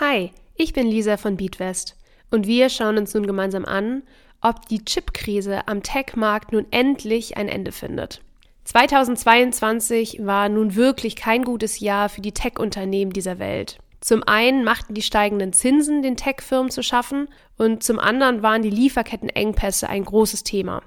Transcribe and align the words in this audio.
Hi, 0.00 0.30
ich 0.54 0.74
bin 0.74 0.86
Lisa 0.86 1.16
von 1.16 1.36
Beatwest 1.36 1.96
und 2.30 2.46
wir 2.46 2.68
schauen 2.68 2.98
uns 2.98 3.14
nun 3.14 3.26
gemeinsam 3.26 3.64
an, 3.64 4.04
ob 4.40 4.68
die 4.68 4.84
Chipkrise 4.84 5.66
am 5.66 5.82
Tech-Markt 5.82 6.52
nun 6.52 6.66
endlich 6.70 7.36
ein 7.36 7.48
Ende 7.48 7.72
findet. 7.72 8.20
2022 8.62 10.24
war 10.24 10.48
nun 10.48 10.76
wirklich 10.76 11.16
kein 11.16 11.42
gutes 11.42 11.80
Jahr 11.80 12.08
für 12.10 12.20
die 12.20 12.30
Tech-Unternehmen 12.30 13.12
dieser 13.12 13.40
Welt. 13.40 13.78
Zum 14.00 14.22
einen 14.22 14.62
machten 14.62 14.94
die 14.94 15.02
steigenden 15.02 15.52
Zinsen 15.52 16.00
den 16.02 16.16
Tech-Firmen 16.16 16.70
zu 16.70 16.84
schaffen 16.84 17.26
und 17.56 17.82
zum 17.82 17.98
anderen 17.98 18.40
waren 18.40 18.62
die 18.62 18.70
Lieferkettenengpässe 18.70 19.88
ein 19.88 20.04
großes 20.04 20.44
Thema. 20.44 20.80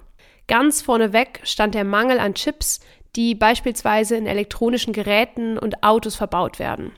Ganz 0.48 0.82
vorneweg 0.82 1.42
stand 1.44 1.76
der 1.76 1.84
Mangel 1.84 2.18
an 2.18 2.34
Chips, 2.34 2.80
die 3.18 3.36
beispielsweise 3.36 4.16
in 4.16 4.26
elektronischen 4.26 4.94
Geräten 4.94 5.58
und 5.58 5.84
Autos 5.84 6.16
verbaut 6.16 6.60
werden. 6.60 6.94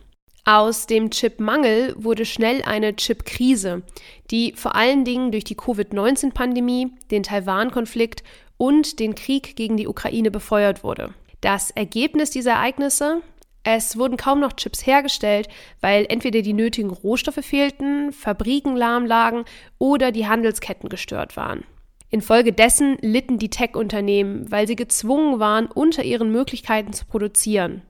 Aus 0.46 0.88
dem 0.88 1.10
Chipmangel 1.10 1.96
wurde 1.98 2.26
schnell 2.26 2.64
eine 2.64 2.98
Chipkrise, 2.98 3.82
die 4.30 4.52
vor 4.58 4.76
allen 4.76 5.06
Dingen 5.06 5.32
durch 5.32 5.46
die 5.46 5.56
Covid-19-Pandemie, 5.56 6.92
den 7.12 7.24
Taiwan-Konflikt 7.24 8.24
und 8.58 9.00
den 9.00 9.16
Krieg 9.16 9.56
gegen 9.56 9.78
die 9.78 9.88
Ukraine 9.88 10.32
befeuert 10.32 10.84
wurde. 10.84 11.14
Das 11.40 11.72
Ergebnis 11.72 12.30
dieser 12.30 12.52
Ereignisse? 12.54 13.22
Es 13.64 13.98
wurden 13.98 14.18
kaum 14.18 14.42
noch 14.42 14.52
Chips 14.52 14.86
hergestellt, 14.86 15.48
weil 15.80 16.06
entweder 16.10 16.42
die 16.42 16.52
nötigen 16.52 16.90
Rohstoffe 16.90 17.46
fehlten, 17.46 18.12
Fabriken 18.12 18.76
lahm 18.76 19.06
lagen 19.06 19.46
oder 19.80 20.12
die 20.12 20.28
Handelsketten 20.28 20.90
gestört 20.90 21.38
waren. 21.38 21.64
Infolgedessen 22.10 22.98
litten 23.00 23.40
die 23.40 23.50
Tech-Unternehmen, 23.50 24.52
weil 24.52 24.68
sie 24.68 24.76
gezwungen 24.76 25.40
waren, 25.40 25.68
unter 25.68 26.04
ihren 26.04 26.34
Möglichkeiten 26.34 26.92
zu 26.92 27.06
produzieren. 27.06 27.82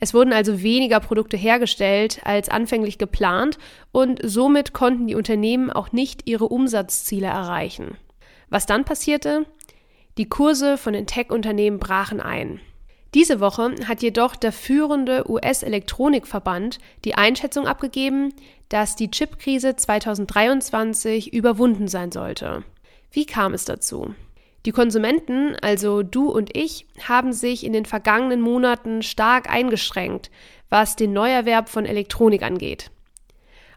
Es 0.00 0.14
wurden 0.14 0.32
also 0.32 0.62
weniger 0.62 1.00
Produkte 1.00 1.36
hergestellt 1.36 2.20
als 2.24 2.48
anfänglich 2.48 2.98
geplant 2.98 3.58
und 3.90 4.20
somit 4.22 4.72
konnten 4.72 5.06
die 5.08 5.16
Unternehmen 5.16 5.70
auch 5.70 5.92
nicht 5.92 6.28
ihre 6.28 6.46
Umsatzziele 6.46 7.26
erreichen. 7.26 7.96
Was 8.48 8.66
dann 8.66 8.84
passierte? 8.84 9.46
Die 10.16 10.28
Kurse 10.28 10.78
von 10.78 10.92
den 10.92 11.06
Tech-Unternehmen 11.06 11.78
brachen 11.78 12.20
ein. 12.20 12.60
Diese 13.14 13.40
Woche 13.40 13.74
hat 13.86 14.02
jedoch 14.02 14.36
der 14.36 14.52
führende 14.52 15.30
US-Elektronikverband 15.30 16.78
die 17.04 17.14
Einschätzung 17.14 17.66
abgegeben, 17.66 18.34
dass 18.68 18.96
die 18.96 19.10
Chipkrise 19.10 19.76
2023 19.76 21.32
überwunden 21.32 21.88
sein 21.88 22.12
sollte. 22.12 22.64
Wie 23.10 23.24
kam 23.24 23.54
es 23.54 23.64
dazu? 23.64 24.14
Die 24.68 24.72
Konsumenten, 24.72 25.56
also 25.62 26.02
du 26.02 26.28
und 26.28 26.54
ich, 26.54 26.86
haben 27.08 27.32
sich 27.32 27.64
in 27.64 27.72
den 27.72 27.86
vergangenen 27.86 28.42
Monaten 28.42 29.02
stark 29.02 29.48
eingeschränkt, 29.48 30.30
was 30.68 30.94
den 30.94 31.14
Neuerwerb 31.14 31.70
von 31.70 31.86
Elektronik 31.86 32.42
angeht. 32.42 32.90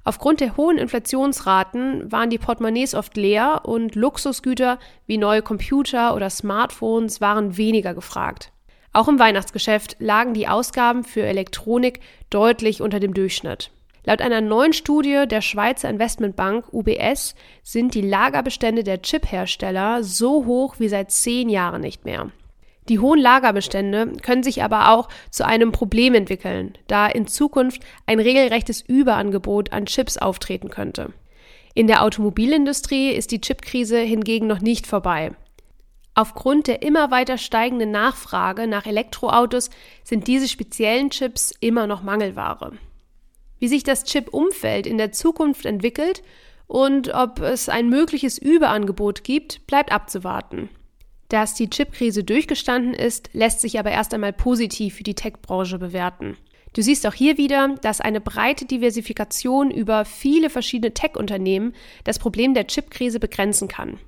Aufgrund 0.04 0.42
der 0.42 0.58
hohen 0.58 0.78
Inflationsraten 0.78 2.12
waren 2.12 2.30
die 2.30 2.40
Portemonnaies 2.40 2.94
oft 2.94 3.16
leer 3.16 3.62
und 3.64 3.96
Luxusgüter 3.96 4.80
wie 5.06 5.18
neue 5.18 5.42
Computer 5.42 6.14
oder 6.14 6.30
Smartphones 6.30 7.22
waren 7.22 7.56
weniger 7.56 7.94
gefragt. 7.94 8.52
Auch 8.92 9.08
im 9.08 9.18
Weihnachtsgeschäft 9.18 9.96
lagen 10.00 10.34
die 10.34 10.50
Ausgaben 10.50 11.06
für 11.06 11.24
Elektronik 11.24 12.02
deutlich 12.30 12.82
unter 12.82 13.00
dem 13.00 13.14
Durchschnitt. 13.14 13.72
Laut 14.04 14.22
einer 14.22 14.42
neuen 14.42 14.74
Studie 14.74 15.26
der 15.28 15.42
Schweizer 15.42 15.90
Investmentbank 15.90 16.66
UBS 16.74 17.36
sind 17.62 17.94
die 17.94 18.02
Lagerbestände 18.02 18.84
der 18.84 19.02
Chiphersteller 19.02 20.04
so 20.04 20.46
hoch 20.46 20.76
wie 20.80 20.90
seit 20.90 21.12
zehn 21.12 21.50
Jahren 21.50 21.82
nicht 21.82 22.04
mehr. 22.04 22.32
Die 22.90 22.98
hohen 22.98 23.20
Lagerbestände 23.20 24.14
können 24.24 24.42
sich 24.42 24.64
aber 24.64 24.92
auch 24.92 25.08
zu 25.30 25.46
einem 25.46 25.72
Problem 25.72 26.16
entwickeln, 26.16 26.74
da 26.88 27.08
in 27.08 27.28
Zukunft 27.28 27.84
ein 28.08 28.20
regelrechtes 28.20 28.82
Überangebot 28.82 29.72
an 29.72 29.86
Chips 29.86 30.18
auftreten 30.18 30.70
könnte. 30.70 31.14
In 31.76 31.86
der 31.86 32.04
Automobilindustrie 32.04 33.12
ist 33.12 33.32
die 33.32 33.40
Chipkrise 33.40 34.00
hingegen 34.00 34.48
noch 34.48 34.62
nicht 34.62 34.88
vorbei. 34.88 35.32
Aufgrund 36.16 36.68
der 36.68 36.82
immer 36.82 37.12
weiter 37.12 37.38
steigenden 37.38 37.92
Nachfrage 37.92 38.68
nach 38.68 38.88
Elektroautos 38.88 39.70
sind 40.04 40.28
diese 40.28 40.48
speziellen 40.48 41.12
Chips 41.12 41.54
immer 41.62 41.86
noch 41.86 42.02
Mangelware 42.02 42.74
wie 43.62 43.68
sich 43.68 43.84
das 43.84 44.04
Chip-Umfeld 44.04 44.88
in 44.88 44.98
der 44.98 45.12
Zukunft 45.12 45.66
entwickelt 45.66 46.24
und 46.66 47.14
ob 47.14 47.40
es 47.40 47.70
ein 47.70 47.90
mögliches 47.90 48.40
Überangebot 48.40 49.24
gibt, 49.24 49.66
bleibt 49.68 49.92
abzuwarten. 49.92 50.70
Dass 51.30 51.54
die 51.54 51.70
Chipkrise 51.70 52.24
durchgestanden 52.24 52.96
ist, 52.96 53.30
lässt 53.34 53.62
sich 53.62 53.78
aber 53.78 53.92
erst 53.92 54.14
einmal 54.16 54.34
positiv 54.34 54.96
für 54.96 55.04
die 55.04 55.14
Tech-Branche 55.14 55.78
bewerten. 55.78 56.38
Du 56.74 56.82
siehst 56.82 57.06
auch 57.06 57.14
hier 57.14 57.38
wieder, 57.38 57.76
dass 57.82 58.02
eine 58.02 58.20
breite 58.20 58.66
Diversifikation 58.66 59.70
über 59.70 60.06
viele 60.06 60.50
verschiedene 60.50 60.96
Tech-Unternehmen 60.96 61.76
das 62.04 62.18
Problem 62.18 62.56
der 62.56 62.66
Chipkrise 62.66 63.20
begrenzen 63.20 63.68
kann. 63.68 64.00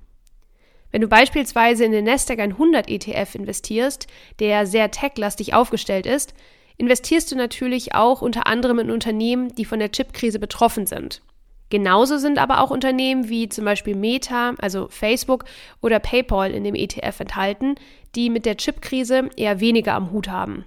Wenn 0.92 1.02
du 1.02 1.08
beispielsweise 1.08 1.86
in 1.86 1.92
den 1.92 2.06
Nasdaq 2.06 2.40
100 2.40 2.90
ETF 2.90 3.36
investierst, 3.36 4.08
der 4.40 4.66
sehr 4.66 4.90
techlastig 4.90 5.53
aufgestellt 5.53 6.08
ist, 6.08 6.34
investierst 6.78 7.32
du 7.32 7.36
natürlich 7.36 7.96
auch 7.96 8.22
unter 8.22 8.48
anderem 8.48 8.80
in 8.80 8.92
Unternehmen, 8.92 9.54
die 9.56 9.66
von 9.66 9.80
der 9.80 9.92
Chipkrise 9.92 10.40
betroffen 10.40 10.86
sind. 10.86 11.22
Genauso 11.70 12.18
sind 12.18 12.38
aber 12.38 12.62
auch 12.62 12.70
Unternehmen 12.70 13.30
wie 13.30 13.50
zum 13.50 13.66
Beispiel 13.66 13.96
Meta, 13.96 14.54
also 14.60 14.88
Facebook 14.90 15.46
oder 15.82 16.00
PayPal 16.00 16.52
in 16.52 16.64
dem 16.64 16.76
ETF 16.76 17.22
enthalten, 17.22 17.76
die 18.16 18.30
mit 18.30 18.46
der 18.46 18.58
Chipkrise 18.58 19.30
eher 19.38 19.60
weniger 19.60 19.96
am 19.96 20.12
Hut 20.12 20.28
haben. 20.28 20.66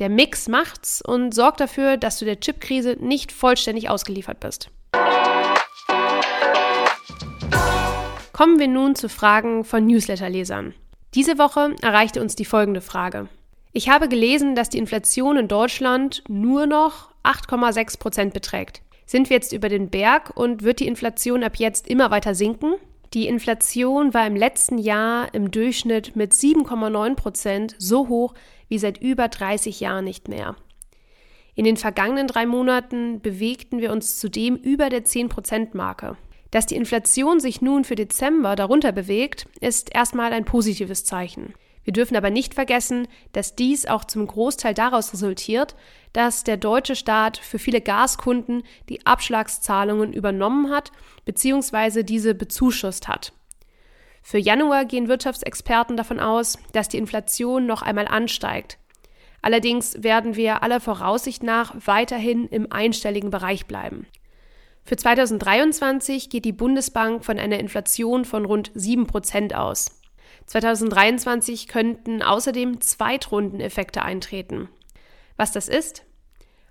Der 0.00 0.08
Mix 0.08 0.48
macht's 0.48 1.00
und 1.00 1.32
sorgt 1.34 1.60
dafür, 1.60 1.96
dass 1.96 2.18
du 2.18 2.24
der 2.24 2.40
Chipkrise 2.40 2.96
nicht 2.98 3.32
vollständig 3.32 3.88
ausgeliefert 3.88 4.40
bist. 4.40 4.70
Kommen 8.32 8.58
wir 8.58 8.68
nun 8.68 8.94
zu 8.94 9.08
Fragen 9.08 9.64
von 9.64 9.86
Newsletterlesern. 9.86 10.74
Diese 11.14 11.38
Woche 11.38 11.74
erreichte 11.82 12.22
uns 12.22 12.34
die 12.34 12.46
folgende 12.46 12.80
Frage. 12.80 13.28
Ich 13.72 13.88
habe 13.88 14.08
gelesen, 14.08 14.56
dass 14.56 14.68
die 14.68 14.78
Inflation 14.78 15.36
in 15.36 15.46
Deutschland 15.46 16.24
nur 16.28 16.66
noch 16.66 17.10
8,6 17.22 18.00
Prozent 18.00 18.34
beträgt. 18.34 18.82
Sind 19.06 19.30
wir 19.30 19.36
jetzt 19.36 19.52
über 19.52 19.68
den 19.68 19.90
Berg 19.90 20.36
und 20.36 20.64
wird 20.64 20.80
die 20.80 20.88
Inflation 20.88 21.44
ab 21.44 21.56
jetzt 21.56 21.86
immer 21.86 22.10
weiter 22.10 22.34
sinken? 22.34 22.74
Die 23.14 23.28
Inflation 23.28 24.12
war 24.12 24.26
im 24.26 24.34
letzten 24.34 24.78
Jahr 24.78 25.32
im 25.34 25.52
Durchschnitt 25.52 26.16
mit 26.16 26.32
7,9 26.32 27.14
Prozent 27.14 27.76
so 27.78 28.08
hoch 28.08 28.34
wie 28.68 28.78
seit 28.78 28.98
über 28.98 29.28
30 29.28 29.78
Jahren 29.80 30.04
nicht 30.04 30.28
mehr. 30.28 30.56
In 31.54 31.64
den 31.64 31.76
vergangenen 31.76 32.26
drei 32.26 32.46
Monaten 32.46 33.20
bewegten 33.20 33.80
wir 33.80 33.92
uns 33.92 34.18
zudem 34.18 34.56
über 34.56 34.88
der 34.88 35.04
10-Prozent-Marke. 35.04 36.16
Dass 36.50 36.66
die 36.66 36.76
Inflation 36.76 37.38
sich 37.38 37.60
nun 37.60 37.84
für 37.84 37.96
Dezember 37.96 38.56
darunter 38.56 38.92
bewegt, 38.92 39.46
ist 39.60 39.94
erstmal 39.94 40.32
ein 40.32 40.44
positives 40.44 41.04
Zeichen. 41.04 41.54
Wir 41.84 41.92
dürfen 41.92 42.16
aber 42.16 42.30
nicht 42.30 42.54
vergessen, 42.54 43.08
dass 43.32 43.56
dies 43.56 43.86
auch 43.86 44.04
zum 44.04 44.26
Großteil 44.26 44.74
daraus 44.74 45.12
resultiert, 45.12 45.74
dass 46.12 46.44
der 46.44 46.56
deutsche 46.56 46.96
Staat 46.96 47.38
für 47.38 47.58
viele 47.58 47.80
Gaskunden 47.80 48.62
die 48.88 49.06
Abschlagszahlungen 49.06 50.12
übernommen 50.12 50.70
hat 50.70 50.92
bzw. 51.24 52.02
diese 52.02 52.34
bezuschusst 52.34 53.08
hat. 53.08 53.32
Für 54.22 54.38
Januar 54.38 54.84
gehen 54.84 55.08
Wirtschaftsexperten 55.08 55.96
davon 55.96 56.20
aus, 56.20 56.58
dass 56.72 56.88
die 56.88 56.98
Inflation 56.98 57.66
noch 57.66 57.82
einmal 57.82 58.06
ansteigt. 58.06 58.78
Allerdings 59.42 60.02
werden 60.02 60.36
wir 60.36 60.62
aller 60.62 60.80
Voraussicht 60.80 61.42
nach 61.42 61.74
weiterhin 61.86 62.46
im 62.48 62.70
einstelligen 62.70 63.30
Bereich 63.30 63.66
bleiben. 63.66 64.06
Für 64.84 64.96
2023 64.96 66.28
geht 66.28 66.44
die 66.44 66.52
Bundesbank 66.52 67.24
von 67.24 67.38
einer 67.38 67.58
Inflation 67.58 68.24
von 68.24 68.44
rund 68.44 68.70
7 68.74 69.06
Prozent 69.06 69.54
aus. 69.54 69.99
2023 70.46 71.68
könnten 71.68 72.22
außerdem 72.22 72.80
Zweitrundeneffekte 72.80 74.02
eintreten. 74.02 74.68
Was 75.36 75.52
das 75.52 75.68
ist? 75.68 76.04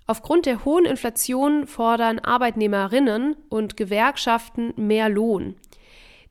Aufgrund 0.06 0.46
der 0.46 0.64
hohen 0.64 0.86
Inflation 0.86 1.66
fordern 1.66 2.18
Arbeitnehmerinnen 2.18 3.36
und 3.48 3.76
Gewerkschaften 3.76 4.72
mehr 4.76 5.08
Lohn. 5.08 5.56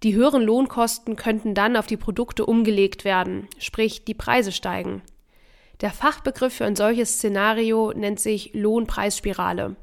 Die 0.04 0.16
höheren 0.16 0.42
Lohnkosten 0.42 1.16
könnten 1.16 1.54
dann 1.54 1.76
auf 1.76 1.88
die 1.88 1.98
Produkte 1.98 2.46
umgelegt 2.46 3.04
werden, 3.04 3.48
sprich 3.58 4.06
die 4.06 4.14
Preise 4.14 4.52
steigen. 4.52 5.02
Der 5.81 5.92
Fachbegriff 5.92 6.54
für 6.54 6.66
ein 6.66 6.76
solches 6.76 7.14
Szenario 7.16 7.94
nennt 7.94 8.20
sich 8.20 8.52
Lohnpreisspirale. 8.54 9.76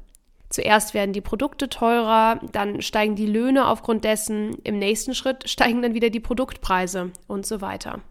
Zuerst 0.49 0.93
werden 0.93 1.13
die 1.13 1.21
Produkte 1.21 1.69
teurer, 1.69 2.39
dann 2.51 2.81
steigen 2.81 3.15
die 3.15 3.25
Löhne 3.25 3.67
aufgrund 3.67 4.03
dessen, 4.03 4.57
im 4.63 4.79
nächsten 4.79 5.13
Schritt 5.13 5.49
steigen 5.49 5.81
dann 5.81 5.93
wieder 5.93 6.09
die 6.09 6.19
Produktpreise 6.19 7.11
und 7.27 7.45
so 7.45 7.61
weiter. 7.61 8.01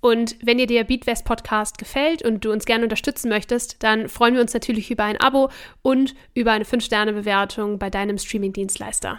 Und 0.00 0.36
wenn 0.42 0.58
dir 0.58 0.66
der 0.66 0.84
Beatwest 0.84 1.24
Podcast 1.24 1.78
gefällt 1.78 2.22
und 2.22 2.44
du 2.44 2.52
uns 2.52 2.66
gerne 2.66 2.84
unterstützen 2.84 3.30
möchtest, 3.30 3.82
dann 3.82 4.10
freuen 4.10 4.34
wir 4.34 4.42
uns 4.42 4.52
natürlich 4.52 4.90
über 4.90 5.04
ein 5.04 5.18
Abo 5.18 5.48
und 5.80 6.14
über 6.34 6.52
eine 6.52 6.64
5-Sterne-Bewertung 6.64 7.78
bei 7.78 7.88
deinem 7.88 8.18
Streaming-Dienstleister. 8.18 9.18